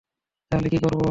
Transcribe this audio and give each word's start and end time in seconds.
তাহলে, 0.51 0.67
কি 0.69 0.77
করবো? 0.77 0.99